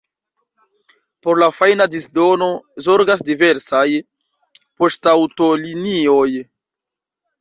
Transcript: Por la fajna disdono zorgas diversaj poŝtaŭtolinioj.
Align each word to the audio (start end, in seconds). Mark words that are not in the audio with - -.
Por 1.25 1.41
la 1.43 1.49
fajna 1.57 1.87
disdono 1.95 2.47
zorgas 2.85 3.23
diversaj 3.27 3.85
poŝtaŭtolinioj. 4.81 6.29